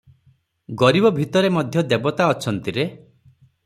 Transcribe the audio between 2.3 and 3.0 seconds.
ଅଛନ୍ତି ରେ!